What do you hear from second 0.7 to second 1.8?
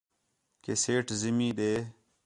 سیٹھ زمین ݙے